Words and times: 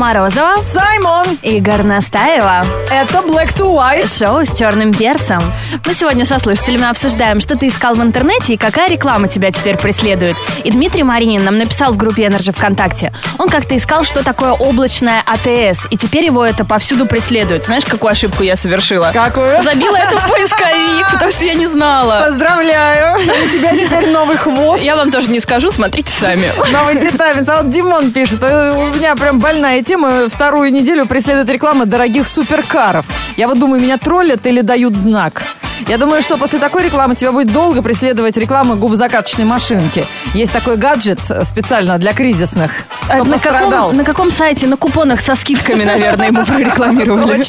Морозова 0.00 0.56
Саймон! 0.64 1.26
Игорь 1.42 1.82
Настаева. 1.82 2.64
Это 2.90 3.18
Black 3.18 3.54
to 3.54 3.70
White. 3.76 4.08
Шоу 4.18 4.46
с 4.46 4.58
черным 4.58 4.94
перцем. 4.94 5.42
Мы 5.84 5.92
сегодня 5.92 6.24
со 6.24 6.38
слушателями 6.38 6.88
обсуждаем, 6.88 7.38
что 7.38 7.54
ты 7.54 7.66
искал 7.66 7.94
в 7.94 8.00
интернете 8.00 8.54
и 8.54 8.56
какая 8.56 8.88
реклама 8.88 9.28
тебя 9.28 9.50
теперь 9.50 9.76
преследует. 9.76 10.36
И 10.64 10.70
Дмитрий 10.70 11.02
Маринин 11.02 11.44
нам 11.44 11.58
написал 11.58 11.92
в 11.92 11.98
группе 11.98 12.22
Energy 12.22 12.50
ВКонтакте. 12.50 13.12
Он 13.36 13.50
как-то 13.50 13.76
искал, 13.76 14.04
что 14.04 14.24
такое 14.24 14.52
облачная 14.52 15.22
АТС, 15.26 15.86
и 15.90 15.98
теперь 15.98 16.24
его 16.24 16.46
это 16.46 16.64
повсюду 16.64 17.04
преследует. 17.04 17.64
Знаешь, 17.64 17.84
какую 17.84 18.10
ошибку 18.10 18.42
я 18.42 18.56
совершила? 18.56 19.10
Какую? 19.12 19.62
Забила 19.62 19.96
это 19.96 20.18
в 20.18 20.30
поисковик, 20.30 21.12
потому 21.12 21.30
что 21.30 21.44
я 21.44 21.52
не 21.52 21.66
знала. 21.66 22.22
Поздравляю! 22.24 23.16
У 23.18 23.48
тебя 23.50 23.76
теперь 23.76 24.10
новый 24.10 24.38
хвост. 24.38 24.82
Я 24.82 24.96
вам 24.96 25.10
тоже 25.10 25.28
не 25.30 25.40
скажу, 25.40 25.70
смотрите 25.70 26.10
сами. 26.10 26.50
Новый 26.72 26.96
питомец. 26.96 27.46
А 27.50 27.58
вот 27.62 27.70
Димон 27.70 28.12
пишет, 28.12 28.42
«Э, 28.42 28.72
у 28.72 28.94
меня 28.94 29.14
прям 29.14 29.38
больная 29.38 29.82
тема. 29.90 30.28
Вторую 30.28 30.72
неделю 30.72 31.04
преследует 31.04 31.50
реклама 31.50 31.84
дорогих 31.84 32.28
суперкаров. 32.28 33.04
Я 33.36 33.48
вот 33.48 33.58
думаю, 33.58 33.82
меня 33.82 33.98
троллят 33.98 34.46
или 34.46 34.60
дают 34.60 34.94
знак. 34.94 35.42
Я 35.88 35.98
думаю, 35.98 36.22
что 36.22 36.36
после 36.36 36.60
такой 36.60 36.84
рекламы 36.84 37.16
тебя 37.16 37.32
будет 37.32 37.52
долго 37.52 37.82
преследовать 37.82 38.36
реклама 38.36 38.76
губозакаточной 38.76 39.44
машинки. 39.44 40.06
Есть 40.32 40.52
такой 40.52 40.76
гаджет 40.76 41.18
э, 41.28 41.42
специально 41.44 41.98
для 41.98 42.12
кризисных. 42.12 42.70
А 43.08 43.16
на, 43.16 43.32
пострадал. 43.32 43.70
каком, 43.70 43.96
на 43.96 44.04
каком 44.04 44.30
сайте? 44.30 44.68
На 44.68 44.76
купонах 44.76 45.20
со 45.20 45.34
скидками, 45.34 45.82
наверное, 45.82 46.28
ему 46.28 46.46
прорекламировали. 46.46 47.42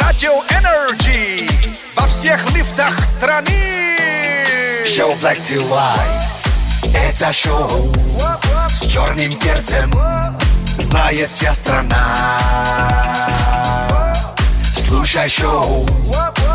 Радио 0.00 0.32
Energy 0.50 1.48
во 1.94 2.08
всех 2.08 2.44
лифтах 2.56 2.98
страны. 3.04 3.52
Шоу 4.84 5.12
Black 5.22 5.38
to 5.44 5.62
White. 5.70 6.92
Это 6.92 7.32
шоу 7.32 7.92
с 8.74 8.86
черным 8.86 9.32
перцем. 9.34 9.88
Знает 10.78 11.30
вся 11.30 11.54
страна. 11.54 12.04
Слушай 14.74 15.28
шоу 15.28 15.86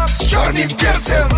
с 0.05 0.19
черным 0.25 0.67
перцем. 0.67 1.29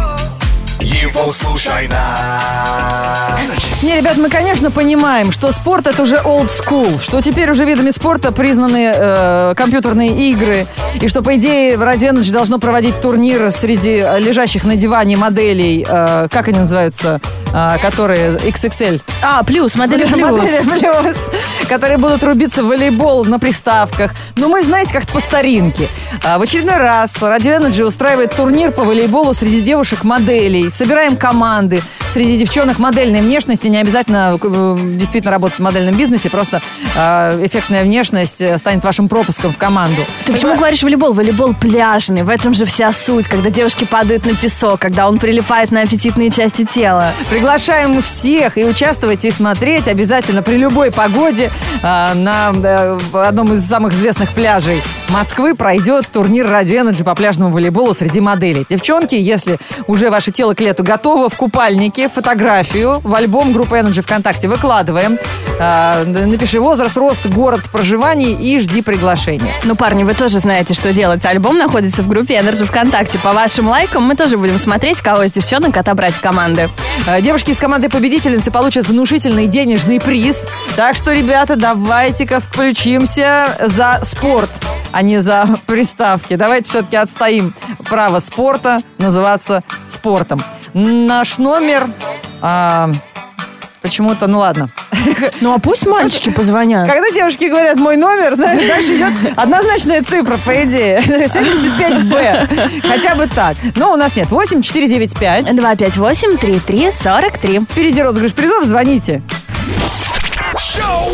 Его 0.79 1.31
слушай 1.31 1.87
на. 1.87 3.37
Не, 3.83 3.97
ребят, 3.97 4.17
мы, 4.17 4.29
конечно, 4.29 4.71
понимаем, 4.71 5.31
что 5.31 5.51
спорт 5.51 5.85
это 5.85 6.01
уже 6.01 6.15
old 6.15 6.49
school, 6.49 6.99
что 6.99 7.21
теперь 7.21 7.51
уже 7.51 7.63
видами 7.63 7.91
спорта 7.91 8.31
признаны 8.31 8.91
э, 8.95 9.53
компьютерные 9.55 10.31
игры, 10.31 10.65
и 10.99 11.07
что, 11.07 11.21
по 11.21 11.35
идее, 11.35 11.75
Radio 11.75 12.11
Energy 12.11 12.31
должно 12.31 12.57
проводить 12.57 12.99
турниры 13.01 13.51
среди 13.51 14.03
лежащих 14.19 14.63
на 14.63 14.75
диване 14.75 15.17
моделей, 15.17 15.85
э, 15.87 16.27
как 16.31 16.47
они 16.47 16.59
называются, 16.59 17.21
э, 17.53 17.77
которые 17.81 18.31
XXL. 18.37 19.01
А, 19.21 19.43
плюс, 19.43 19.75
модели 19.75 20.03
плюс. 20.11 20.39
Модели 20.65 21.01
плюс, 21.01 21.17
которые 21.67 21.97
будут 21.97 22.23
рубиться 22.23 22.63
в 22.63 22.67
волейбол 22.67 23.25
на 23.25 23.39
приставках. 23.39 24.11
Но 24.35 24.47
мы, 24.47 24.63
знаете, 24.63 24.93
как-то 24.93 25.13
по 25.13 25.19
старинке. 25.19 25.87
А, 26.23 26.37
В 26.37 26.41
очередной 26.41 26.77
раз 26.77 27.15
Radio 27.15 27.59
Energy 27.59 27.83
устраивает 27.83 28.35
турнир 28.35 28.71
по 28.71 28.83
волейболу 28.83 29.33
среди 29.33 29.61
девушек-моделей. 29.61 30.69
Собираем 30.69 31.15
команды 31.15 31.81
среди 32.11 32.37
девчонок 32.37 32.79
модельной 32.79 33.21
внешности. 33.21 33.67
Не 33.67 33.77
обязательно 33.77 34.37
э, 34.41 34.77
действительно 34.95 35.31
работать 35.31 35.59
в 35.59 35.61
модельном 35.61 35.95
бизнесе, 35.95 36.29
просто 36.29 36.61
э, 36.95 37.45
эффектная 37.45 37.83
внешность 37.83 38.41
э, 38.41 38.57
станет 38.57 38.83
вашим 38.83 39.07
пропуском 39.07 39.53
в 39.53 39.57
команду. 39.57 40.03
Ты 40.25 40.33
почему 40.33 40.55
говоришь 40.55 40.83
волейбол? 40.83 41.13
Волейбол 41.13 41.53
пляжный. 41.53 42.23
В 42.23 42.29
этом 42.29 42.53
же 42.53 42.65
вся 42.65 42.91
суть, 42.91 43.27
когда 43.27 43.49
девушки 43.49 43.85
падают 43.85 44.25
на 44.25 44.35
песок, 44.35 44.79
когда 44.79 45.07
он 45.07 45.19
прилипает 45.19 45.71
на 45.71 45.81
аппетитные 45.81 46.29
части 46.29 46.65
тела. 46.65 47.13
Приглашаем 47.41 48.03
всех 48.03 48.55
и 48.59 48.63
участвовать, 48.63 49.25
и 49.25 49.31
смотреть 49.31 49.87
обязательно 49.87 50.43
при 50.43 50.57
любой 50.57 50.91
погоде 50.91 51.49
э, 51.81 52.13
на 52.13 52.53
э, 52.53 52.99
одном 53.13 53.53
из 53.53 53.67
самых 53.67 53.93
известных 53.93 54.29
пляжей 54.35 54.79
Москвы 55.11 55.55
пройдет 55.55 56.07
турнир 56.07 56.45
Radio 56.45 56.85
Energy 56.85 57.03
по 57.03 57.13
пляжному 57.15 57.51
волейболу 57.51 57.93
среди 57.93 58.21
моделей. 58.21 58.65
Девчонки, 58.69 59.15
если 59.15 59.57
уже 59.87 60.09
ваше 60.09 60.31
тело 60.31 60.53
к 60.53 60.61
лету 60.61 60.83
готово, 60.83 61.27
в 61.29 61.35
купальнике 61.35 62.07
фотографию 62.07 63.01
в 63.03 63.13
альбом 63.13 63.51
группы 63.51 63.77
Energy 63.77 64.01
ВКонтакте 64.01 64.47
выкладываем. 64.47 65.19
Э, 65.59 66.05
напиши 66.05 66.61
возраст, 66.61 66.95
рост, 66.95 67.25
город 67.25 67.69
проживания 67.71 68.31
и 68.31 68.57
жди 68.59 68.81
приглашения. 68.81 69.51
Ну, 69.65 69.75
парни, 69.75 70.03
вы 70.03 70.13
тоже 70.13 70.39
знаете, 70.39 70.73
что 70.73 70.93
делать. 70.93 71.25
Альбом 71.25 71.57
находится 71.57 72.03
в 72.03 72.07
группе 72.07 72.35
Energy 72.37 72.63
ВКонтакте. 72.63 73.19
По 73.19 73.33
вашим 73.33 73.67
лайкам 73.67 74.03
мы 74.03 74.15
тоже 74.15 74.37
будем 74.37 74.57
смотреть, 74.57 75.01
кого 75.01 75.23
из 75.23 75.33
девчонок 75.33 75.75
отобрать 75.75 76.13
в 76.13 76.21
команды. 76.21 76.69
Э, 77.05 77.21
Девушки 77.31 77.51
из 77.51 77.59
команды 77.59 77.87
победительницы 77.87 78.51
получат 78.51 78.89
внушительный 78.89 79.47
денежный 79.47 80.01
приз. 80.01 80.45
Так 80.75 80.97
что, 80.97 81.13
ребята, 81.13 81.55
давайте-ка 81.55 82.41
включимся 82.41 83.55
за 83.61 84.01
спорт, 84.03 84.49
а 84.91 85.01
не 85.01 85.21
за 85.21 85.47
приставки. 85.65 86.35
Давайте 86.35 86.69
все-таки 86.69 86.97
отстоим 86.97 87.53
право 87.89 88.19
спорта 88.19 88.79
называться 88.97 89.63
спортом. 89.87 90.43
Наш 90.73 91.37
номер... 91.37 91.87
а, 92.41 92.91
почему-то, 93.81 94.27
ну 94.27 94.39
ладно. 94.39 94.69
Ну, 95.41 95.53
а 95.53 95.59
пусть 95.59 95.85
мальчики 95.85 96.29
позвонят. 96.29 96.87
Когда 96.87 97.11
девушки 97.11 97.45
говорят 97.45 97.77
мой 97.77 97.97
номер, 97.97 98.35
знаешь, 98.35 98.65
дальше 98.67 98.95
идет 98.95 99.13
однозначная 99.35 100.03
цифра, 100.03 100.37
по 100.37 100.63
идее. 100.63 100.99
75Б. 100.99 102.81
Хотя 102.87 103.15
бы 103.15 103.27
так. 103.27 103.57
Но 103.75 103.93
у 103.93 103.95
нас 103.95 104.15
нет. 104.15 104.29
8495. 104.29 105.51
258-33-43. 105.51 107.65
Впереди 107.69 108.01
розыгрыш 108.01 108.33
призов. 108.33 108.65
Звоните. 108.65 109.21
Шоу 110.57 111.11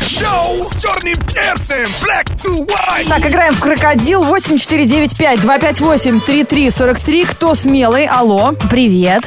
Шоу 0.00 0.64
с 0.64 0.80
черным 0.80 1.18
перцем 1.26 1.90
Black 2.00 2.34
to 2.36 2.66
White 2.66 3.08
Так, 3.08 3.26
играем 3.26 3.54
в 3.54 3.60
крокодил 3.60 4.22
8495 4.22 5.40
258 5.40 6.20
3343. 6.20 7.24
Кто 7.24 7.54
смелый? 7.54 8.06
Алло. 8.06 8.52
Привет. 8.70 9.24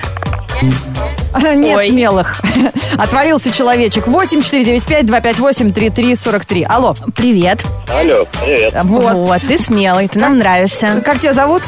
Нет 1.55 1.77
Ой. 1.77 1.89
смелых. 1.89 2.41
Отвалился 2.97 3.51
человечек. 3.51 4.07
8495 4.07 5.05
258 5.05 5.73
3343. 5.73 6.63
Алло. 6.63 6.95
Привет. 7.15 7.63
Алло, 7.93 8.25
привет, 8.43 8.73
Вот. 8.83 9.13
Вот, 9.13 9.41
ты 9.41 9.57
смелый, 9.57 10.07
ты 10.07 10.19
нам 10.19 10.37
нравишься. 10.37 11.01
Как 11.05 11.19
тебя 11.19 11.33
зовут? 11.33 11.61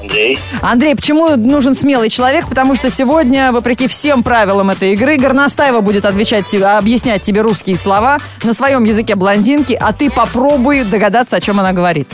Андрей. 0.00 0.38
Андрей, 0.62 0.94
почему 0.94 1.36
нужен 1.36 1.74
смелый 1.74 2.08
человек? 2.08 2.48
Потому 2.48 2.74
что 2.74 2.88
сегодня, 2.88 3.52
вопреки 3.52 3.88
всем 3.88 4.22
правилам 4.22 4.70
этой 4.70 4.92
игры, 4.92 5.16
Горностаева 5.16 5.80
будет 5.80 6.04
отвечать 6.04 6.46
тебе, 6.46 6.66
объяснять 6.66 7.22
тебе 7.22 7.40
русские 7.40 7.76
слова 7.76 8.18
на 8.42 8.54
своем 8.54 8.84
языке 8.84 9.16
блондинки, 9.16 9.76
а 9.78 9.92
ты 9.92 10.10
попробуй 10.10 10.84
догадаться, 10.84 11.36
о 11.36 11.40
чем 11.40 11.58
она 11.58 11.72
говорит. 11.72 12.08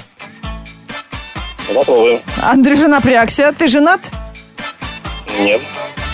Попробуем. 1.75 2.21
Андрюша 2.43 2.89
напрягся. 2.89 3.53
Ты 3.57 3.69
женат? 3.69 4.01
Нет, 5.41 5.61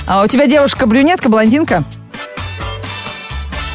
А 0.06 0.22
у 0.22 0.26
тебя 0.26 0.46
девушка 0.46 0.86
брюнетка, 0.86 1.28
блондинка? 1.28 1.84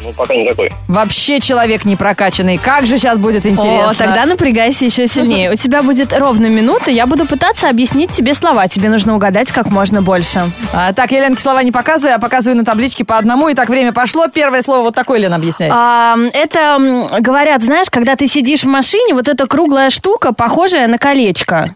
ну 0.06 0.12
пока 0.12 0.34
не 0.34 0.46
такой. 0.46 0.70
Вообще 0.88 1.40
человек 1.40 1.84
не 1.84 1.96
прокачанный. 1.96 2.58
Как 2.58 2.86
же 2.86 2.98
сейчас 2.98 3.18
будет 3.18 3.44
интересно. 3.44 3.90
О, 3.90 3.94
тогда 3.94 4.24
напрягайся 4.24 4.84
еще 4.84 5.06
сильнее. 5.06 5.50
У 5.50 5.54
тебя 5.54 5.82
будет 5.82 6.12
ровно 6.12 6.46
минута, 6.46 6.90
я 6.90 7.06
буду 7.06 7.26
пытаться 7.26 7.68
объяснить 7.68 8.12
тебе 8.12 8.34
слова. 8.34 8.68
Тебе 8.68 8.88
нужно 8.88 9.14
угадать 9.14 9.50
как 9.50 9.66
можно 9.70 10.02
больше. 10.02 10.50
А, 10.72 10.92
так, 10.92 11.10
я 11.10 11.20
Ленке 11.20 11.42
слова 11.42 11.62
не 11.62 11.72
показываю, 11.72 12.16
а 12.16 12.18
показываю 12.18 12.56
на 12.56 12.64
табличке 12.64 13.04
по 13.04 13.18
одному. 13.18 13.48
И 13.48 13.54
так 13.54 13.68
время 13.68 13.92
пошло. 13.92 14.28
Первое 14.28 14.62
слово 14.62 14.84
вот 14.84 14.94
такое, 14.94 15.18
Лена, 15.18 15.36
объясняет. 15.36 15.72
А, 15.74 16.16
это, 16.32 17.06
говорят, 17.20 17.62
знаешь, 17.62 17.90
когда 17.90 18.16
ты 18.16 18.26
сидишь 18.26 18.62
в 18.62 18.68
машине, 18.68 19.14
вот 19.14 19.28
эта 19.28 19.46
круглая 19.46 19.90
штука, 19.90 20.32
похожая 20.32 20.86
на 20.86 20.98
колечко. 20.98 21.74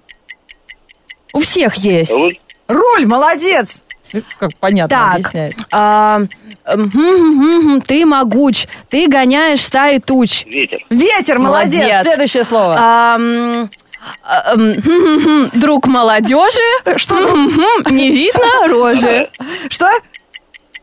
У 1.33 1.41
всех 1.41 1.75
есть. 1.75 2.13
Руль, 2.69 3.07
молодец! 3.07 3.83
Как 4.39 4.51
понятно 4.59 4.97
Так, 4.97 5.15
объясняет. 5.15 5.55
а, 5.73 6.21
хм, 6.67 6.91
хм, 6.91 7.71
хм, 7.77 7.81
ты 7.83 8.05
могуч, 8.07 8.67
ты 8.89 9.07
гоняешь 9.07 9.63
стаи 9.63 9.99
туч. 9.99 10.45
Ветер. 10.47 10.81
Ветер, 10.91 11.39
молодец. 11.39 11.81
Молодец. 11.81 12.03
Следующее 12.03 12.45
слово. 12.45 12.75
А, 12.77 13.19
а, 14.25 14.57
друг 15.55 15.87
молодежи, 15.87 16.97
Что? 16.97 17.17
не 17.91 18.11
видно 18.11 18.69
рожи. 18.69 19.29
Что? 19.69 19.89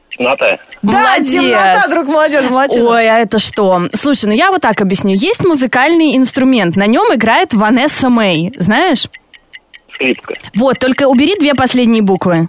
Темнота. 0.09 0.57
Да, 0.83 1.00
Молодец. 1.00 1.31
темнота, 1.33 1.88
друг 1.89 2.07
молодежи, 2.07 2.50
молодец. 2.50 2.81
Ой, 2.81 3.09
а 3.09 3.19
это 3.19 3.39
что? 3.39 3.89
Слушай, 3.94 4.25
ну 4.27 4.31
я 4.33 4.51
вот 4.51 4.62
так 4.62 4.80
объясню. 4.81 5.13
Есть 5.13 5.44
музыкальный 5.44 6.15
инструмент, 6.15 6.75
на 6.75 6.85
нем 6.88 7.13
играет 7.13 7.53
Ванесса 7.53 8.09
Мэй, 8.09 8.53
знаешь? 8.57 9.07
Скрипка. 9.91 10.33
Вот, 10.56 10.77
только 10.80 11.07
убери 11.07 11.35
две 11.39 11.53
последние 11.56 12.03
буквы. 12.03 12.47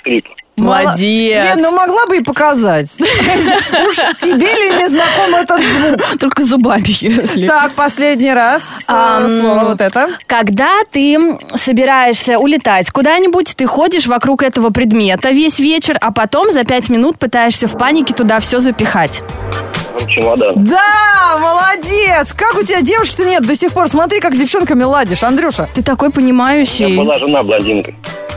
Скрип. 0.00 0.26
Молодец. 0.56 1.56
Не, 1.56 1.62
ну 1.62 1.72
могла 1.72 2.06
бы 2.06 2.16
и 2.18 2.22
показать. 2.22 2.90
Уж 3.88 3.96
тебе 4.18 4.46
ли 4.46 4.78
не 4.78 4.88
знаком 4.88 5.34
этот 5.34 5.62
звук? 5.62 6.18
Только 6.18 6.44
зубами, 6.44 6.84
если. 6.86 7.46
Так, 7.46 7.72
последний 7.72 8.32
раз. 8.32 8.62
Слово 8.86 9.60
вот 9.68 9.80
это. 9.80 10.08
Когда 10.26 10.80
ты 10.90 11.18
собираешься 11.54 12.38
улетать 12.38 12.90
куда-нибудь, 12.90 13.54
ты 13.56 13.66
ходишь 13.66 14.06
вокруг 14.06 14.42
этого 14.42 14.70
предмета 14.70 15.30
весь 15.30 15.58
вечер, 15.58 15.98
а 16.00 16.12
потом 16.12 16.50
за 16.50 16.64
пять 16.64 16.88
минут 16.88 17.18
пытаешься 17.18 17.66
в 17.66 17.76
панике 17.76 18.14
туда 18.14 18.40
все 18.40 18.60
запихать. 18.60 19.22
Ну, 20.00 20.06
Чемодан. 20.08 20.64
Да, 20.64 21.36
молодец! 21.38 22.32
Как 22.32 22.54
у 22.56 22.62
тебя 22.62 22.80
девушки-то 22.80 23.24
нет 23.24 23.46
до 23.46 23.54
сих 23.54 23.72
пор? 23.72 23.88
Смотри, 23.88 24.20
как 24.20 24.34
с 24.34 24.38
девчонками 24.38 24.82
ладишь, 24.84 25.22
Андрюша. 25.22 25.68
Ты 25.74 25.82
такой 25.82 26.08
У 26.08 26.10
меня 26.10 26.20
понимающий. 26.20 26.96
была 26.96 27.18
жена 27.18 27.42
блондинка. 27.42 27.92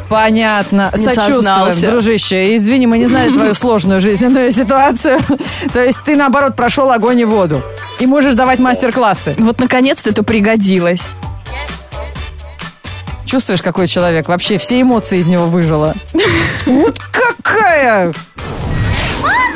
Понятно. 0.10 0.92
Не 0.96 1.04
Сочувствуем, 1.04 1.44
сознался. 1.44 1.92
дружище. 1.92 2.56
Извини, 2.58 2.86
мы 2.88 2.98
не 2.98 3.06
знали 3.06 3.34
твою 3.34 3.54
сложную 3.54 4.00
жизненную 4.00 4.52
ситуацию. 4.52 5.20
То 5.74 5.82
есть 5.82 6.00
ты, 6.06 6.16
наоборот, 6.16 6.56
прошел 6.56 6.92
огонь 6.92 7.20
и 7.20 7.26
воду. 7.26 7.64
И 8.00 8.06
можешь 8.06 8.36
давать 8.36 8.60
мастер-классы. 8.60 9.36
Вот 9.40 9.60
наконец-то 9.60 10.10
это 10.10 10.24
пригодилось. 10.24 11.02
Чувствуешь, 13.26 13.64
какой 13.64 13.88
человек? 13.88 14.28
Вообще 14.28 14.58
все 14.58 14.82
эмоции 14.82 15.18
из 15.20 15.28
него 15.28 15.46
выжило. 15.46 15.94
Вот 16.66 17.00
какая! 17.00 18.14
What 19.22 19.54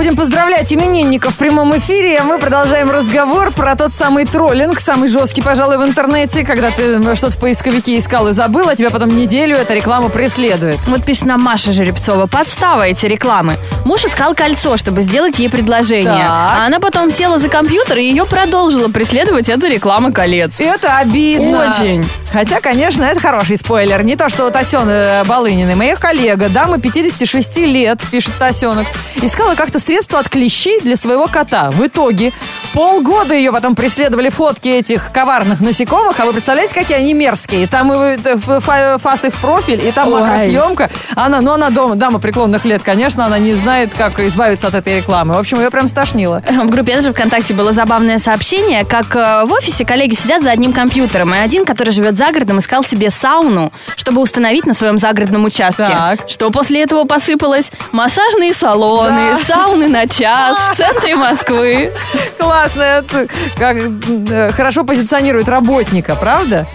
будем 0.00 0.16
поздравлять 0.16 0.72
именинников 0.72 1.34
в 1.34 1.36
прямом 1.36 1.76
эфире, 1.76 2.20
а 2.20 2.24
мы 2.24 2.38
продолжаем 2.38 2.90
разговор 2.90 3.52
про 3.52 3.76
тот 3.76 3.92
самый 3.92 4.24
троллинг, 4.24 4.80
самый 4.80 5.10
жесткий, 5.10 5.42
пожалуй, 5.42 5.76
в 5.76 5.84
интернете, 5.84 6.42
когда 6.42 6.70
ты 6.70 7.02
что-то 7.14 7.36
в 7.36 7.38
поисковике 7.38 7.98
искал 7.98 8.28
и 8.28 8.32
забыл, 8.32 8.66
а 8.70 8.74
тебя 8.74 8.88
потом 8.88 9.14
неделю 9.14 9.58
эта 9.58 9.74
реклама 9.74 10.08
преследует. 10.08 10.78
Вот 10.86 11.04
пишет 11.04 11.26
нам 11.26 11.42
Маша 11.42 11.72
Жеребцова. 11.72 12.26
Подстава 12.26 12.84
эти 12.84 13.04
рекламы. 13.04 13.58
Муж 13.84 14.06
искал 14.06 14.34
кольцо, 14.34 14.78
чтобы 14.78 15.02
сделать 15.02 15.38
ей 15.38 15.50
предложение. 15.50 16.04
Так. 16.04 16.30
А 16.30 16.66
она 16.66 16.80
потом 16.80 17.10
села 17.10 17.36
за 17.38 17.50
компьютер 17.50 17.98
и 17.98 18.04
ее 18.04 18.24
продолжила 18.24 18.88
преследовать 18.88 19.50
эта 19.50 19.68
реклама 19.68 20.12
колец. 20.12 20.60
Это 20.60 20.96
обидно. 20.96 21.68
Очень. 21.68 22.06
Хотя, 22.32 22.60
конечно, 22.60 23.02
это 23.02 23.20
хороший 23.20 23.58
спойлер. 23.58 24.02
Не 24.02 24.16
то, 24.16 24.30
что 24.30 24.44
вот 24.44 24.52
Тасен 24.54 24.88
э, 24.88 25.24
Балынин. 25.24 25.76
Моя 25.76 25.96
коллега, 25.96 26.48
дама 26.48 26.78
56 26.78 27.56
лет, 27.58 28.00
пишет 28.10 28.32
Тасенок, 28.38 28.86
искала 29.20 29.56
как-то 29.56 29.78
средства 29.90 30.20
от 30.20 30.28
клещей 30.28 30.80
для 30.80 30.94
своего 30.94 31.26
кота. 31.26 31.72
В 31.72 31.84
итоге 31.84 32.32
полгода 32.72 33.34
ее 33.34 33.50
потом 33.50 33.74
преследовали 33.74 34.28
фотки 34.30 34.68
этих 34.68 35.10
коварных 35.10 35.60
насекомых. 35.60 36.20
А 36.20 36.26
вы 36.26 36.32
представляете, 36.32 36.72
какие 36.74 36.96
они 36.96 37.12
мерзкие? 37.12 37.66
Там 37.66 37.92
и 37.92 38.16
э, 38.24 38.98
фасы 38.98 39.30
в 39.30 39.34
профиль, 39.40 39.84
и 39.84 39.90
там 39.90 40.12
макросъемка. 40.12 40.90
Она, 41.16 41.40
ну, 41.40 41.50
она 41.50 41.70
дома, 41.70 41.96
дама 41.96 42.20
преклонных 42.20 42.64
лет, 42.64 42.84
конечно, 42.84 43.26
она 43.26 43.40
не 43.40 43.54
знает, 43.54 43.90
как 43.98 44.20
избавиться 44.20 44.68
от 44.68 44.74
этой 44.74 44.98
рекламы. 44.98 45.34
В 45.34 45.38
общем, 45.40 45.58
ее 45.58 45.70
прям 45.70 45.88
стошнило. 45.88 46.40
В 46.48 46.70
группе 46.70 47.00
же 47.00 47.12
ВКонтакте 47.12 47.52
было 47.52 47.72
забавное 47.72 48.18
сообщение, 48.18 48.84
как 48.84 49.16
э, 49.16 49.44
в 49.44 49.52
офисе 49.52 49.84
коллеги 49.84 50.14
сидят 50.14 50.44
за 50.44 50.52
одним 50.52 50.72
компьютером, 50.72 51.34
и 51.34 51.38
один, 51.38 51.64
который 51.64 51.90
живет 51.92 52.16
за 52.16 52.26
городом, 52.26 52.60
искал 52.60 52.84
себе 52.84 53.10
сауну, 53.10 53.72
чтобы 53.96 54.20
установить 54.20 54.66
на 54.66 54.74
своем 54.74 54.98
загородном 54.98 55.46
участке. 55.46 55.86
Так. 55.86 56.28
Что 56.28 56.52
после 56.52 56.80
этого 56.84 57.02
посыпалось? 57.06 57.72
Массажные 57.90 58.54
салоны, 58.54 59.32
Да. 59.36 59.54
сауны 59.54 59.79
на 59.88 60.06
час 60.06 60.56
в 60.72 60.76
центре 60.76 61.16
Москвы. 61.16 61.92
Классно, 62.38 62.82
это 62.82 63.26
как 63.56 63.76
э, 63.76 64.52
хорошо 64.52 64.84
позиционирует 64.84 65.48
работника, 65.48 66.16
правда? 66.16 66.66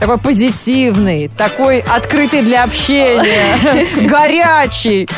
Такой 0.00 0.18
позитивный, 0.18 1.28
такой 1.28 1.80
открытый 1.80 2.42
для 2.42 2.64
общения, 2.64 3.86
горячий. 4.06 5.08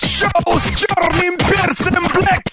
Шоу 0.00 0.58
с 0.58 0.64
черным 0.76 1.36
перцем 1.36 2.06
Black. 2.06 2.47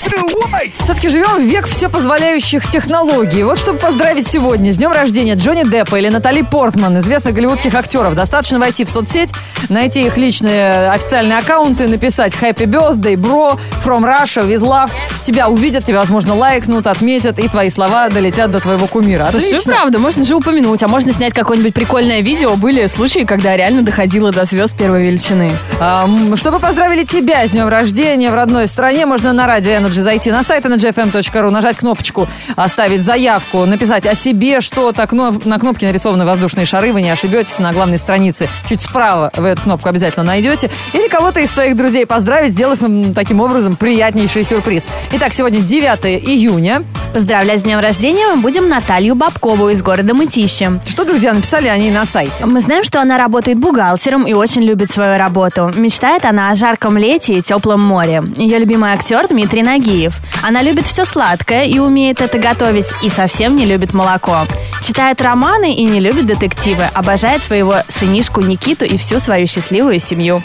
Все-таки 0.73 1.09
живем 1.09 1.37
в 1.37 1.41
век 1.41 1.65
все 1.67 1.89
позволяющих 1.89 2.69
технологий. 2.69 3.43
Вот 3.43 3.59
чтобы 3.59 3.79
поздравить 3.79 4.27
сегодня 4.27 4.71
с 4.71 4.77
днем 4.77 4.91
рождения 4.91 5.33
Джонни 5.33 5.63
Деппа 5.63 5.95
или 5.95 6.09
Натали 6.09 6.41
Портман, 6.41 6.99
известных 6.99 7.33
голливудских 7.33 7.73
актеров, 7.73 8.13
достаточно 8.15 8.59
войти 8.59 8.85
в 8.85 8.89
соцсеть, 8.89 9.31
найти 9.69 10.05
их 10.05 10.17
личные 10.17 10.91
официальные 10.91 11.39
аккаунты, 11.39 11.87
написать 11.87 12.33
Happy 12.33 12.65
Birthday, 12.65 13.15
Bro, 13.15 13.59
From 13.83 14.03
Russia, 14.03 14.47
With 14.47 14.61
Love. 14.61 14.91
Тебя 15.23 15.49
увидят, 15.49 15.85
тебя, 15.85 15.99
возможно, 15.99 16.35
лайкнут, 16.35 16.85
отметят, 16.85 17.39
и 17.39 17.47
твои 17.47 17.69
слова 17.69 18.09
долетят 18.09 18.51
до 18.51 18.59
твоего 18.59 18.85
кумира. 18.85 19.23
Отлично. 19.23 19.73
правда, 19.73 19.97
можно 19.97 20.23
же 20.23 20.35
упомянуть, 20.35 20.83
а 20.83 20.87
можно 20.87 21.13
снять 21.13 21.33
какое-нибудь 21.33 21.73
прикольное 21.73 22.21
видео. 22.21 22.55
Были 22.55 22.85
случаи, 22.85 23.25
когда 23.25 23.57
реально 23.57 23.81
доходило 23.81 24.31
до 24.31 24.45
звезд 24.45 24.77
первой 24.77 25.03
величины. 25.03 25.51
А, 25.79 26.07
Чтобы 26.35 26.59
поздравили 26.59 27.03
тебя 27.03 27.47
с 27.47 27.51
днем 27.51 27.67
рождения 27.67 28.29
в 28.29 28.35
родной 28.35 28.67
стране, 28.67 29.05
можно 29.05 29.33
на 29.33 29.47
радио 29.47 29.71
Energy 29.95 30.01
зайти 30.01 30.31
на 30.31 30.43
сайт 30.43 30.65
energyfm.ru, 30.65 31.49
нажать 31.49 31.77
кнопочку 31.77 32.27
«Оставить 32.55 33.01
заявку», 33.01 33.65
написать 33.65 34.05
о 34.05 34.15
себе 34.15 34.61
что-то. 34.61 35.07
На 35.45 35.59
кнопке 35.59 35.87
нарисованы 35.87 36.25
воздушные 36.25 36.65
шары, 36.65 36.91
вы 36.91 37.01
не 37.01 37.09
ошибетесь, 37.09 37.59
на 37.59 37.71
главной 37.71 37.97
странице 37.97 38.47
чуть 38.67 38.81
справа 38.81 39.31
вы 39.37 39.49
эту 39.49 39.61
кнопку 39.61 39.89
обязательно 39.89 40.25
найдете. 40.25 40.69
Или 40.93 41.07
кого-то 41.07 41.39
из 41.39 41.51
своих 41.51 41.75
друзей 41.75 42.05
поздравить, 42.05 42.53
сделав 42.53 42.81
им 42.81 43.13
таким 43.13 43.39
образом 43.41 43.75
приятнейший 43.75 44.43
сюрприз. 44.43 44.85
Итак, 45.13 45.33
сегодня 45.33 45.61
9 45.61 46.05
июня. 46.27 46.83
Поздравлять 47.13 47.61
с 47.61 47.63
днем 47.63 47.79
рождения 47.79 48.27
мы 48.35 48.41
будем 48.41 48.67
Наталью 48.67 49.15
Бабкову 49.15 49.69
из 49.69 49.81
города 49.81 50.13
Мытищи. 50.13 50.81
Что, 50.85 51.05
друзья, 51.05 51.33
написали 51.33 51.67
они 51.67 51.89
на 51.91 52.05
сайте? 52.05 52.45
Мы 52.45 52.59
знаем, 52.59 52.83
что 52.83 52.99
она 52.99 53.17
работает 53.17 53.57
бухгалтером 53.57 54.25
и 54.25 54.33
очень 54.33 54.63
любит 54.63 54.91
свою 54.91 55.17
работу. 55.17 55.71
Мечтает 55.75 56.25
она 56.25 56.49
о 56.49 56.55
жарком 56.55 56.97
лете 56.97 57.35
и 57.35 57.41
теплом 57.41 57.81
море. 57.81 58.23
Ее 58.35 58.59
любимый 58.59 58.91
актер 58.91 59.27
Дмитрий 59.29 59.63
Нагиев. 59.85 60.19
Она 60.43 60.61
любит 60.61 60.87
все 60.87 61.05
сладкое 61.05 61.63
и 61.65 61.79
умеет 61.79 62.21
это 62.21 62.37
готовить, 62.39 62.91
и 63.01 63.09
совсем 63.09 63.55
не 63.55 63.65
любит 63.65 63.93
молоко. 63.93 64.45
Читает 64.81 65.21
романы 65.21 65.73
и 65.73 65.83
не 65.83 65.99
любит 65.99 66.25
детективы. 66.25 66.85
Обожает 66.93 67.43
своего 67.43 67.75
сынишку 67.87 68.41
Никиту 68.41 68.85
и 68.85 68.97
всю 68.97 69.19
свою 69.19 69.47
счастливую 69.47 69.99
семью. 69.99 70.43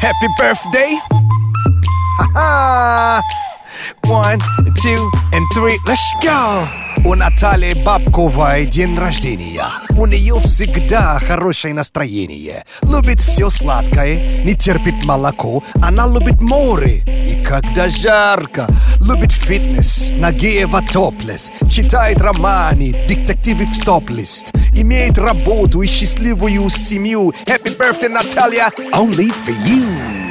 Happy 0.00 0.28
birthday. 0.38 0.98
One, 4.04 4.38
two, 4.82 5.10
and 5.32 5.44
three. 5.54 5.78
Let's 5.86 6.00
go. 6.22 6.66
У 7.04 7.14
Натальи 7.14 7.74
Бабковой 7.74 8.66
день 8.66 8.98
рождения. 8.98 9.83
У 9.96 10.06
нее 10.06 10.40
всегда 10.40 11.20
хорошее 11.20 11.72
настроение. 11.72 12.64
Любит 12.82 13.20
все 13.20 13.48
сладкое, 13.48 14.42
не 14.44 14.54
терпит 14.54 15.04
молоко. 15.04 15.62
Она 15.82 16.06
любит 16.08 16.40
море. 16.40 17.02
И 17.06 17.42
когда 17.44 17.88
жарко, 17.88 18.66
любит 19.00 19.30
фитнес, 19.30 20.10
Нагиева 20.10 20.82
топлес. 20.82 21.52
Читает 21.70 22.20
романы, 22.20 23.06
детективы 23.08 23.66
в 23.66 23.74
стоп-лист. 23.74 24.52
Имеет 24.76 25.16
работу 25.16 25.82
и 25.82 25.86
счастливую 25.86 26.68
семью. 26.70 27.32
Happy 27.46 27.76
birthday, 27.76 28.08
Наталья, 28.08 28.70
only 28.92 29.32
for 29.46 29.54
you. 29.64 30.23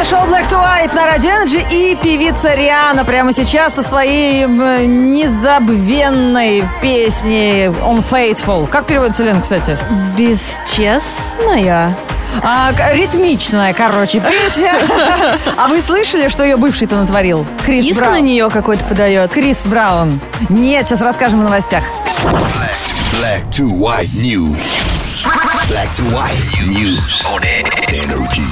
Это 0.00 0.08
шоу 0.08 0.24
Black 0.28 0.48
to 0.48 0.56
White 0.58 0.94
на 0.94 1.04
Radio 1.06 1.44
Energy 1.44 1.62
и 1.70 1.94
певица 1.94 2.54
Риана 2.54 3.04
прямо 3.04 3.34
сейчас 3.34 3.74
со 3.74 3.82
своей 3.82 4.46
незабвенной 4.46 6.66
песней 6.80 7.66
On 7.66 8.02
Faithful. 8.02 8.66
Как 8.66 8.86
переводится, 8.86 9.24
Лен, 9.24 9.42
кстати? 9.42 9.76
Бесчестная. 10.16 11.94
А, 12.42 12.72
ритмичная, 12.94 13.74
короче, 13.74 14.20
песня. 14.20 14.72
А 15.58 15.68
вы 15.68 15.82
слышали, 15.82 16.28
что 16.28 16.44
ее 16.44 16.56
бывший-то 16.56 16.96
натворил? 16.96 17.44
Крис 17.66 17.84
Иск 17.84 18.00
на 18.00 18.06
Браун. 18.12 18.24
нее 18.24 18.48
какой-то 18.48 18.82
подает. 18.86 19.30
Крис 19.32 19.64
Браун. 19.66 20.18
Нет, 20.48 20.86
сейчас 20.88 21.02
расскажем 21.02 21.40
в 21.40 21.42
новостях. 21.42 21.82
Black 23.12 23.46
to 23.50 23.68
white 23.68 24.08
news. 24.14 24.78
Black 25.68 25.90
to 25.92 26.04
white 26.10 26.40
news 26.68 27.22
on 27.26 27.42
energy. 27.92 28.46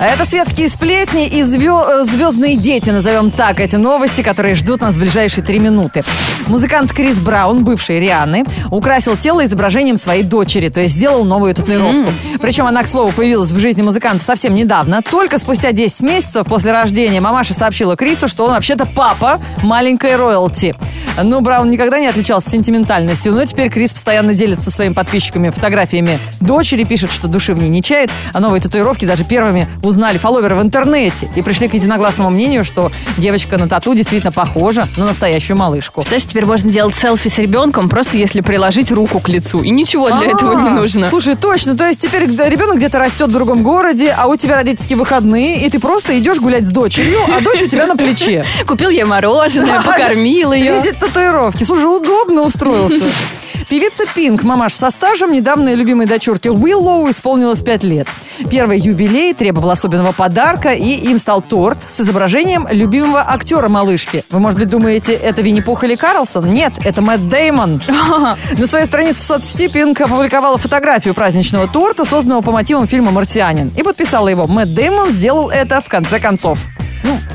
Это 0.00 0.26
светские 0.26 0.68
сплетни 0.68 1.28
и 1.28 1.42
звё- 1.42 2.00
э, 2.00 2.04
звездные 2.04 2.56
дети, 2.56 2.90
назовем 2.90 3.30
так, 3.30 3.60
эти 3.60 3.76
новости, 3.76 4.22
которые 4.22 4.54
ждут 4.56 4.80
нас 4.80 4.94
в 4.94 4.98
ближайшие 4.98 5.44
три 5.44 5.60
минуты. 5.60 6.02
Музыкант 6.48 6.92
Крис 6.92 7.18
Браун, 7.20 7.64
бывший 7.64 8.00
Рианы, 8.00 8.44
украсил 8.70 9.16
тело 9.16 9.44
изображением 9.46 9.96
своей 9.96 10.24
дочери, 10.24 10.68
то 10.68 10.80
есть 10.80 10.94
сделал 10.94 11.24
новую 11.24 11.54
татуировку. 11.54 12.12
Причем 12.40 12.66
она, 12.66 12.82
к 12.82 12.88
слову, 12.88 13.12
появилась 13.12 13.52
в 13.52 13.58
жизни 13.58 13.82
музыканта 13.82 14.24
совсем 14.24 14.52
недавно. 14.54 15.00
Только 15.00 15.38
спустя 15.38 15.72
10 15.72 16.02
месяцев 16.02 16.46
после 16.46 16.72
рождения 16.72 17.20
мамаша 17.20 17.54
сообщила 17.54 17.96
Крису, 17.96 18.26
что 18.28 18.44
он 18.46 18.50
вообще-то 18.50 18.86
папа 18.86 19.38
маленькой 19.62 20.16
роялти. 20.16 20.74
Ну, 21.22 21.40
Браун 21.40 21.70
никогда 21.70 22.00
не 22.00 22.08
отличался 22.08 22.50
сентиментальностью, 22.50 23.32
но 23.32 23.44
теперь 23.44 23.70
Крис 23.70 23.92
постоянно 23.92 24.34
делится 24.34 24.70
со 24.70 24.76
своими 24.76 24.92
подписчиками 24.94 25.50
фотографиями 25.50 26.18
дочери, 26.40 26.82
пишет, 26.82 27.12
что 27.12 27.28
души 27.28 27.54
в 27.54 27.58
ней 27.58 27.68
не 27.68 27.82
чает, 27.82 28.10
а 28.32 28.40
новые 28.40 28.60
татуировки 28.60 29.04
даже 29.14 29.22
первыми 29.24 29.68
узнали 29.84 30.18
фолловеры 30.18 30.56
в 30.56 30.62
интернете 30.62 31.30
и 31.36 31.42
пришли 31.42 31.68
к 31.68 31.74
единогласному 31.74 32.30
мнению, 32.30 32.64
что 32.64 32.90
девочка 33.16 33.56
на 33.58 33.68
тату 33.68 33.94
действительно 33.94 34.32
похожа 34.32 34.88
на 34.96 35.04
настоящую 35.04 35.56
малышку. 35.56 36.00
Представляешь, 36.00 36.24
теперь 36.24 36.46
можно 36.46 36.68
делать 36.68 36.96
селфи 36.96 37.28
с 37.28 37.38
ребенком, 37.38 37.88
просто 37.88 38.18
если 38.18 38.40
приложить 38.40 38.90
руку 38.90 39.20
к 39.20 39.28
лицу. 39.28 39.62
И 39.62 39.70
ничего 39.70 40.10
для 40.10 40.32
этого 40.32 40.60
не 40.60 40.68
А, 40.70 40.72
нужно. 40.72 41.08
Слушай, 41.10 41.36
точно. 41.36 41.76
То 41.76 41.86
есть 41.86 42.00
теперь 42.00 42.24
ребенок 42.24 42.78
где-то 42.78 42.98
растет 42.98 43.28
в 43.28 43.32
другом 43.32 43.62
городе, 43.62 44.12
а 44.18 44.26
у 44.26 44.34
тебя 44.34 44.56
родительские 44.56 44.98
выходные, 44.98 45.64
и 45.64 45.70
ты 45.70 45.78
просто 45.78 46.18
идешь 46.18 46.38
гулять 46.38 46.66
с 46.66 46.70
дочерью, 46.70 47.20
а 47.32 47.40
дочь 47.40 47.62
у 47.62 47.68
тебя 47.68 47.86
на 47.86 47.96
плече. 47.96 48.44
Купил 48.66 48.90
ей 48.90 49.04
мороженое, 49.04 49.80
покормил 49.86 50.52
ее. 50.52 50.82
Видит 50.82 50.98
татуировки. 50.98 51.62
Слушай, 51.62 51.84
удобно 51.84 52.42
устроился. 52.42 52.98
Певица 53.68 54.04
Пинк, 54.14 54.42
мамаш 54.42 54.74
со 54.74 54.90
стажем, 54.90 55.32
недавно 55.32 55.72
любимой 55.72 56.06
дочурке 56.06 56.50
Уиллоу 56.50 57.08
исполнилось 57.08 57.62
5 57.62 57.82
лет. 57.84 58.08
Первый 58.50 58.78
юбилей 58.78 59.32
требовал 59.32 59.70
особенного 59.70 60.12
подарка, 60.12 60.72
и 60.74 60.90
им 60.90 61.18
стал 61.18 61.40
торт 61.40 61.78
с 61.86 62.00
изображением 62.00 62.68
любимого 62.70 63.24
актера 63.26 63.68
малышки. 63.68 64.24
Вы, 64.30 64.38
может 64.38 64.58
быть, 64.58 64.68
думаете, 64.68 65.14
это 65.14 65.40
Винни-Пух 65.40 65.84
или 65.84 65.94
Карлсон? 65.94 66.52
Нет, 66.52 66.74
это 66.84 67.00
Мэтт 67.00 67.28
Деймон. 67.28 67.80
На 68.58 68.66
своей 68.66 68.86
странице 68.86 69.20
в 69.20 69.24
соцсети 69.24 69.68
Пинк 69.68 70.00
опубликовала 70.00 70.58
фотографию 70.58 71.14
праздничного 71.14 71.66
торта, 71.66 72.04
созданного 72.04 72.42
по 72.42 72.52
мотивам 72.52 72.86
фильма 72.86 73.12
«Марсианин». 73.12 73.72
И 73.76 73.82
подписала 73.82 74.28
его. 74.28 74.46
Мэтт 74.46 74.74
Деймон 74.74 75.10
сделал 75.10 75.48
это 75.48 75.80
в 75.80 75.88
конце 75.88 76.20
концов. 76.20 76.58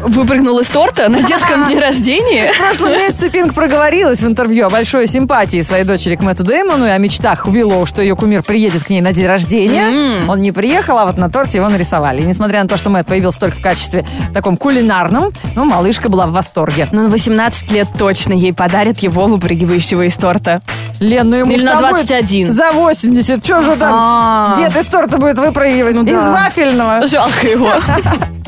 Выпрыгнул 0.10 0.58
из 0.60 0.68
торта 0.68 1.08
на 1.08 1.22
детском 1.28 1.68
дне 1.68 1.80
рождения. 1.80 2.52
В 2.52 2.58
прошлом 2.58 2.94
месяце 2.94 3.30
Пинк 3.30 3.54
проговорилась 3.54 4.22
в 4.22 4.28
интервью 4.28 4.66
о 4.66 4.70
большой 4.70 5.06
симпатии 5.06 5.62
своей 5.62 5.84
дочери 5.84 6.16
к 6.16 6.22
Мэтту 6.22 6.44
Дэймону 6.44 6.88
и 6.88 6.90
о 6.90 6.98
мечтах 6.98 7.46
Уиллоу, 7.46 7.86
что 7.86 8.02
ее 8.02 8.16
кумир 8.16 8.42
приедет 8.42 8.86
к 8.86 8.90
ней 8.90 9.02
на 9.02 9.14
день 9.14 9.28
рождения. 9.28 10.26
Он 10.28 10.42
не 10.42 10.52
приехал, 10.52 10.98
а 10.98 11.06
вот 11.06 11.18
на 11.18 11.30
торте 11.30 11.60
его 11.60 11.70
нарисовали. 11.70 12.22
И 12.22 12.26
несмотря 12.26 12.64
на 12.64 12.70
то, 12.70 12.78
что 12.78 12.90
Мэтт 12.90 13.08
появился 13.08 13.40
только 13.40 13.58
в 13.58 13.62
качестве 13.62 14.04
таком 14.34 14.58
кулинарном, 14.58 15.32
ну, 15.56 15.66
малышка 15.66 16.10
была 16.10 16.26
в 16.26 16.32
восторге. 16.32 16.88
Ну, 16.92 17.04
на 17.04 17.10
18 17.10 17.72
лет 17.72 17.88
точно 17.98 18.34
ей 18.34 18.54
подарят 18.54 19.00
его, 19.00 19.28
выпрыгивающего 19.28 20.04
из 20.04 20.16
торта. 20.16 20.62
Лен, 21.00 21.30
ну 21.30 21.36
ему 21.38 21.52
Или 21.52 21.64
на 21.64 21.80
там 21.80 21.94
будет 21.94 22.08
21. 22.08 22.52
За 22.52 22.72
80. 22.72 23.44
Че 23.44 23.62
же 23.62 23.76
там 23.76 23.94
А. 23.94 24.56
дед 24.58 24.76
из 24.76 24.88
торта 24.88 25.18
будет 25.18 25.38
выпрыгивать? 25.38 25.94
Ну. 25.94 26.04
Из 26.04 26.28
вафельного. 26.28 27.06
Жалко 27.06 27.48
его. 27.48 27.72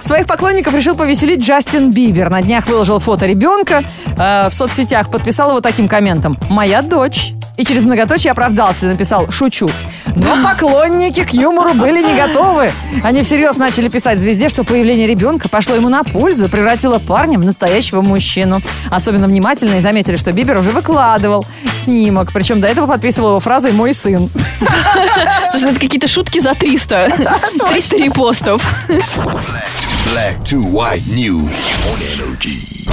Своих 0.00 0.26
поклонников 0.26 0.74
решил 0.74 0.96
повеселить 0.96 1.40
Джастин 1.40 1.90
Бибер. 1.90 2.30
На 2.30 2.42
днях 2.42 2.66
выложил 2.66 2.98
фото 2.98 3.26
ребенка 3.26 3.84
э, 4.16 4.48
в 4.48 4.52
соцсетях, 4.52 5.10
подписал 5.10 5.50
его 5.50 5.60
таким 5.60 5.88
комментом 5.88 6.36
«Моя 6.48 6.82
дочь». 6.82 7.32
И 7.56 7.64
через 7.64 7.84
многоточие 7.84 8.32
оправдался, 8.32 8.86
написал 8.86 9.30
«Шучу». 9.30 9.70
Но 10.16 10.42
поклонники 10.44 11.24
к 11.24 11.32
юмору 11.32 11.74
были 11.74 12.02
не 12.02 12.14
готовы. 12.14 12.72
Они 13.02 13.22
всерьез 13.22 13.56
начали 13.56 13.88
писать 13.88 14.18
звезде, 14.18 14.48
что 14.48 14.64
появление 14.64 15.06
ребенка 15.06 15.48
пошло 15.48 15.74
ему 15.74 15.88
на 15.88 16.04
пользу 16.04 16.46
и 16.46 16.48
превратило 16.48 16.98
парня 16.98 17.38
в 17.38 17.44
настоящего 17.44 18.02
мужчину. 18.02 18.60
Особенно 18.90 19.26
внимательные 19.26 19.80
заметили, 19.80 20.16
что 20.16 20.32
Бибер 20.32 20.58
уже 20.58 20.70
выкладывал 20.70 21.46
снимок. 21.74 22.32
Причем 22.32 22.60
до 22.60 22.68
этого 22.68 22.86
подписывал 22.86 23.30
его 23.30 23.40
фразой 23.40 23.72
«мой 23.72 23.94
сын». 23.94 24.28
Слушай, 25.50 25.64
ну 25.64 25.70
это 25.70 25.80
какие-то 25.80 26.08
шутки 26.08 26.40
за 26.40 26.54
300. 26.54 27.30
300 27.70 27.96
репостов. 28.04 28.62
Black 30.12 30.38
to 30.44 30.62
white 30.62 31.02
news 31.16 31.72
on 31.90 31.98
energy. 32.14 32.86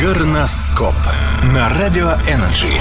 Горноскоп 0.00 0.94
на 1.52 1.68
радио 1.70 2.12
Energy. 2.28 2.80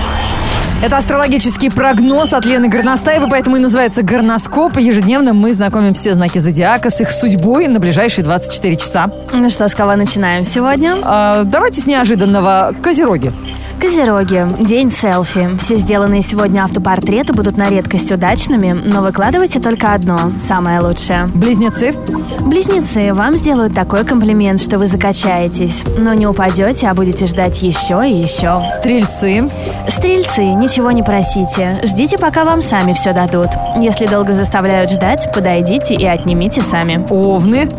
Это 0.83 0.97
астрологический 0.97 1.71
прогноз 1.71 2.33
от 2.33 2.45
Лены 2.45 2.67
Горностаевой, 2.67 3.29
поэтому 3.31 3.55
и 3.55 3.59
называется 3.59 4.03
«Горноскоп». 4.03 4.77
Ежедневно 4.77 5.33
мы 5.33 5.55
знакомим 5.55 5.95
все 5.95 6.13
знаки 6.13 6.37
зодиака 6.37 6.91
с 6.91 7.01
их 7.01 7.09
судьбой 7.09 7.67
на 7.67 7.79
ближайшие 7.79 8.23
24 8.23 8.75
часа. 8.75 9.09
Ну 9.33 9.49
что, 9.49 9.67
с 9.67 9.73
кого 9.73 9.95
начинаем 9.95 10.45
сегодня? 10.45 10.99
А, 11.03 11.45
давайте 11.45 11.81
с 11.81 11.87
неожиданного. 11.87 12.75
Козероги. 12.83 13.33
Козероги. 13.79 14.43
День 14.59 14.89
селфи. 14.89 15.55
Все 15.59 15.75
сделанные 15.75 16.23
сегодня 16.23 16.63
автопортреты 16.63 17.33
будут 17.33 17.57
на 17.57 17.69
редкость 17.69 18.11
удачными, 18.11 18.71
но 18.71 19.01
выкладывайте 19.01 19.59
только 19.59 19.93
одно, 19.93 20.17
самое 20.39 20.79
лучшее. 20.79 21.27
Близнецы. 21.27 21.93
Близнецы, 22.41 23.13
вам 23.13 23.35
сделают 23.35 23.75
такой 23.75 24.03
комплимент, 24.03 24.59
что 24.59 24.79
вы 24.79 24.87
закачаетесь. 24.87 25.83
Но 25.95 26.15
не 26.15 26.25
упадете, 26.25 26.87
а 26.87 26.95
будете 26.95 27.27
ждать 27.27 27.61
еще 27.61 28.01
и 28.03 28.13
еще. 28.13 28.67
Стрельцы. 28.75 29.47
Стрельцы, 29.87 30.43
ничего 30.53 30.89
не 30.89 31.03
просите. 31.03 31.79
Ждите, 31.83 32.17
пока 32.17 32.45
вам 32.45 32.63
сами 32.63 32.93
все 32.93 33.13
дадут. 33.13 33.49
Если 33.79 34.07
долго 34.07 34.33
заставляют 34.33 34.89
ждать, 34.89 35.29
подойдите 35.33 35.93
и 35.93 36.05
отнимите 36.05 36.61
сами. 36.61 37.05
Овны. 37.11 37.69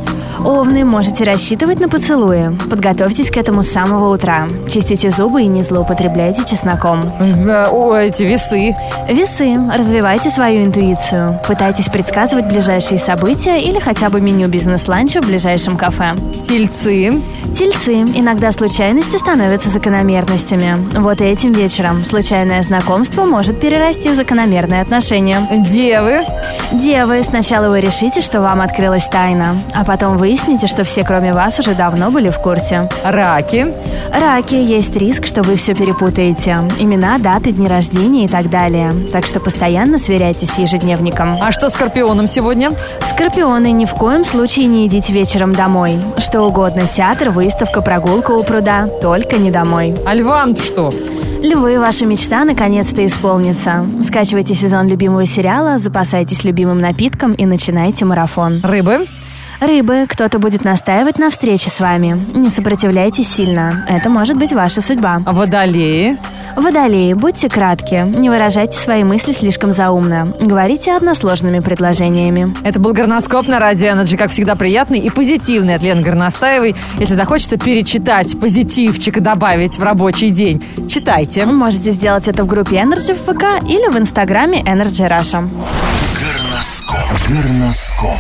Овны, 0.45 0.85
можете 0.85 1.25
рассчитывать 1.25 1.81
на 1.81 1.89
поцелуи. 1.89 2.57
Подготовьтесь 2.71 3.31
к 3.31 3.37
этому 3.37 3.65
с 3.65 3.71
самого 3.71 4.15
утра. 4.15 4.47
Чистите 4.69 5.11
зубы 5.11 5.43
и 5.43 5.47
не 5.47 5.65
злоупотребляйте 5.65 5.88
чесноком. 6.45 7.13
Э, 7.21 7.69
О, 7.71 7.95
эти 7.97 8.23
весы. 8.23 8.77
Весы. 9.09 9.57
Развивайте 9.73 10.31
свою 10.31 10.65
интуицию. 10.65 11.39
Пытайтесь 11.47 11.89
предсказывать 11.89 12.47
ближайшие 12.47 12.99
события 12.99 13.61
или 13.61 13.79
хотя 13.79 14.11
бы 14.11 14.21
меню 14.21 14.49
бизнес-ланча 14.49 15.21
в 15.23 15.27
ближайшем 15.27 15.77
кафе. 15.77 16.15
Тельцы. 16.47 17.21
Тельцы. 17.57 18.03
Иногда 18.15 18.53
случайности 18.53 19.17
становятся 19.17 19.69
закономерностями. 19.71 20.77
Вот 20.99 21.21
этим 21.21 21.53
вечером 21.53 22.05
случайное 22.05 22.63
знакомство 22.63 23.25
может 23.25 23.61
перерасти 23.61 24.11
в 24.11 24.15
закономерные 24.15 24.83
отношения. 24.83 25.47
Девы. 25.51 26.21
Девы, 26.73 27.23
сначала 27.23 27.71
вы 27.71 27.81
решите, 27.81 28.21
что 28.21 28.41
вам 28.41 28.61
открылась 28.61 29.09
тайна, 29.09 29.57
а 29.75 29.85
потом 29.85 30.19
выясните, 30.19 30.67
что 30.67 30.85
все, 30.85 31.03
кроме 31.03 31.33
вас, 31.33 31.59
уже 31.59 31.75
давно 31.75 32.11
были 32.11 32.29
в 32.29 32.39
курсе. 32.39 32.89
Раки. 33.05 33.73
Раки, 34.13 34.55
есть 34.55 34.95
риск, 34.97 35.27
что 35.27 35.43
вы 35.43 35.57
все 35.57 35.75
перепутаете. 35.79 36.59
Имена, 36.79 37.19
даты, 37.19 37.53
дни 37.53 37.69
рождения 37.69 38.25
и 38.25 38.29
так 38.29 38.51
далее. 38.51 38.93
Так 39.13 39.25
что 39.25 39.41
постоянно 39.41 39.99
сверяйтесь 39.99 40.51
с 40.51 40.59
ежедневником. 40.59 41.39
А 41.41 41.53
что 41.53 41.71
с 41.71 41.79
Скорпионом 41.79 42.27
сегодня? 42.27 42.73
Скорпионы, 43.09 43.71
ни 43.71 43.85
в 43.85 43.95
коем 43.95 44.25
случае 44.25 44.67
не 44.67 44.87
идите 44.89 45.13
вечером 45.13 45.55
домой. 45.55 46.01
Что 46.19 46.43
угодно, 46.43 46.83
театр, 46.87 47.31
выставка, 47.31 47.83
прогулка 47.83 48.33
у 48.33 48.43
пруда, 48.43 48.89
только 49.01 49.37
не 49.37 49.53
домой. 49.53 49.95
А 50.05 50.15
львам 50.15 50.57
что? 50.57 50.93
Львы, 51.41 51.79
ваша 51.79 52.05
мечта 52.05 52.45
наконец-то 52.45 53.07
исполнится. 53.07 53.87
Скачивайте 54.03 54.55
сезон 54.55 54.89
любимого 54.89 55.25
сериала, 55.25 55.79
запасайтесь 55.79 56.43
любимым 56.43 56.79
напитком 56.79 57.33
и 57.33 57.47
начинайте 57.47 58.05
марафон. 58.05 58.61
Рыбы. 58.65 59.07
Рыбы, 59.61 60.07
кто-то 60.09 60.39
будет 60.39 60.65
настаивать 60.65 61.19
на 61.19 61.31
встрече 61.31 61.69
с 61.69 61.81
вами. 61.81 62.17
Не 62.33 62.49
сопротивляйтесь 62.49 63.29
сильно. 63.29 63.85
Это 63.89 64.09
может 64.09 64.37
быть 64.37 64.53
ваша 64.53 64.81
судьба. 64.81 65.21
Водолеи. 65.27 66.17
Водолеи, 66.55 67.13
будьте 67.15 67.49
кратки. 67.49 68.05
Не 68.19 68.31
выражайте 68.31 68.79
свои 68.79 69.03
мысли 69.03 69.33
слишком 69.33 69.73
заумно. 69.73 70.33
Говорите 70.41 70.97
односложными 70.97 71.59
предложениями. 71.59 72.57
Это 72.65 72.79
был 72.79 72.93
Горноскоп 72.93 73.49
на 73.49 73.59
Радио 73.59 73.89
Energy. 73.89 74.17
Как 74.17 74.31
всегда, 74.31 74.55
приятный 74.55 75.01
и 75.01 75.11
позитивный 75.11 75.75
от 75.75 75.83
Лены 75.83 76.03
Горностаевой. 76.03 76.77
Если 76.99 77.15
захочется 77.15 77.59
перечитать 77.59 78.39
позитивчик 78.41 79.17
и 79.17 79.21
добавить 79.21 79.77
в 79.77 79.83
рабочий 79.83 80.31
день, 80.31 80.65
читайте. 80.89 81.45
Вы 81.45 81.53
можете 81.53 81.91
сделать 81.91 82.29
это 82.29 82.45
в 82.45 82.47
группе 82.47 82.77
Energy 82.77 83.13
в 83.13 83.23
ВК 83.23 83.65
или 83.69 83.91
в 83.91 83.99
инстаграме 83.99 84.63
Energy 84.63 85.09
Russia. 85.09 85.49
Горноскоп. 86.15 87.29
Горноскоп. 87.29 88.19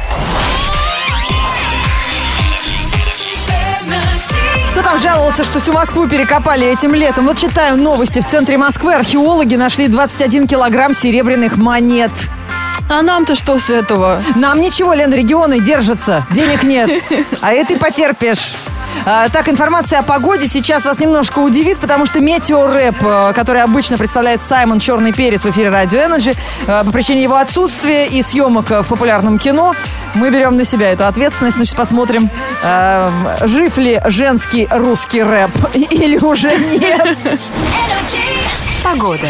Жаловался, 5.02 5.44
что 5.44 5.60
всю 5.60 5.72
Москву 5.72 6.08
перекопали 6.08 6.66
этим 6.66 6.92
летом? 6.92 7.26
Вот 7.26 7.38
читаю 7.38 7.76
новости. 7.76 8.20
В 8.20 8.26
центре 8.26 8.58
Москвы 8.58 8.94
археологи 8.94 9.54
нашли 9.54 9.86
21 9.86 10.48
килограмм 10.48 10.92
серебряных 10.92 11.56
монет. 11.56 12.10
А 12.90 13.02
нам-то 13.02 13.36
что 13.36 13.58
с 13.58 13.70
этого? 13.70 14.22
Нам 14.34 14.60
ничего, 14.60 14.94
Лен, 14.94 15.12
регионы 15.12 15.60
держатся. 15.60 16.26
Денег 16.30 16.64
нет. 16.64 16.90
А 17.42 17.52
это 17.52 17.74
ты 17.74 17.78
потерпишь. 17.78 18.54
А, 19.10 19.30
так, 19.30 19.48
информация 19.48 20.00
о 20.00 20.02
погоде 20.02 20.46
сейчас 20.48 20.84
вас 20.84 20.98
немножко 20.98 21.38
удивит, 21.38 21.78
потому 21.78 22.04
что 22.04 22.20
метеорэп, 22.20 22.96
э, 23.00 23.32
который 23.34 23.62
обычно 23.62 23.96
представляет 23.96 24.42
Саймон 24.42 24.80
Черный 24.80 25.14
Перец 25.14 25.44
в 25.44 25.50
эфире 25.50 25.68
Radio 25.68 26.06
Energy, 26.06 26.36
э, 26.66 26.84
по 26.84 26.92
причине 26.92 27.22
его 27.22 27.36
отсутствия 27.36 28.06
и 28.06 28.20
съемок 28.20 28.70
э, 28.70 28.82
в 28.82 28.86
популярном 28.86 29.38
кино, 29.38 29.74
мы 30.14 30.28
берем 30.28 30.58
на 30.58 30.66
себя 30.66 30.92
эту 30.92 31.06
ответственность. 31.06 31.56
Ну, 31.56 31.64
сейчас 31.64 31.74
посмотрим, 31.74 32.28
э, 32.62 33.10
жив 33.44 33.78
ли 33.78 33.98
женский 34.04 34.68
русский 34.70 35.22
рэп 35.22 35.52
или 35.74 36.18
уже 36.18 36.54
нет. 36.58 37.16
Погода. 38.84 39.28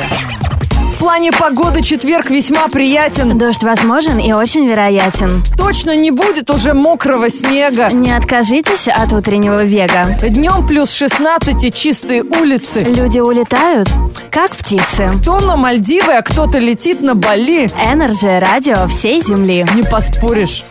В 0.98 1.00
плане 1.00 1.30
погоды 1.30 1.80
четверг 1.80 2.28
весьма 2.28 2.66
приятен. 2.66 3.38
Дождь 3.38 3.62
возможен 3.62 4.18
и 4.18 4.32
очень 4.32 4.66
вероятен. 4.66 5.44
Точно 5.56 5.94
не 5.94 6.10
будет 6.10 6.50
уже 6.50 6.74
мокрого 6.74 7.30
снега. 7.30 7.88
Не 7.92 8.10
откажитесь 8.10 8.88
от 8.88 9.12
утреннего 9.12 9.62
вега. 9.62 10.18
Днем 10.20 10.66
плюс 10.66 10.90
16 10.90 11.62
и 11.62 11.70
чистые 11.70 12.24
улицы. 12.24 12.80
Люди 12.80 13.20
улетают, 13.20 13.88
как 14.32 14.50
птицы. 14.50 15.08
Кто 15.20 15.38
на 15.38 15.56
Мальдивы, 15.56 16.14
а 16.14 16.22
кто-то 16.22 16.58
летит 16.58 17.00
на 17.00 17.14
Бали. 17.14 17.66
Energy 17.80 18.40
радио 18.40 18.88
всей 18.88 19.22
земли. 19.22 19.64
Не 19.76 19.84
поспоришь. 19.84 20.64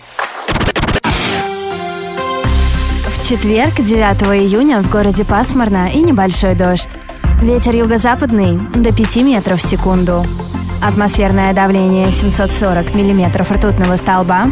В 3.15 3.29
четверг, 3.29 3.75
9 3.75 4.43
июня, 4.43 4.81
в 4.81 4.91
городе 4.91 5.24
пасмурно 5.24 5.89
и 5.89 6.00
небольшой 6.00 6.53
дождь. 6.53 6.89
Ветер 7.41 7.75
юго-западный 7.75 8.58
до 8.74 8.91
5 8.91 9.15
метров 9.17 9.60
в 9.60 9.67
секунду. 9.67 10.25
Атмосферное 10.82 11.53
давление 11.53 12.12
740 12.12 12.96
миллиметров 12.96 13.51
ртутного 13.51 13.96
столба. 13.96 14.48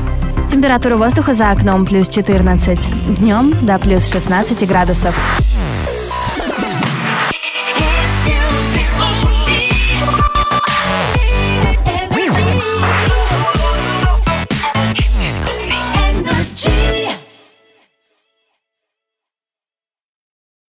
Температура 0.48 0.96
воздуха 0.96 1.34
за 1.34 1.50
окном 1.50 1.88
плюс 1.88 2.08
14. 2.08 3.18
Днем 3.18 3.66
до 3.66 3.80
плюс 3.80 4.12
16 4.12 4.68
градусов. 4.68 5.16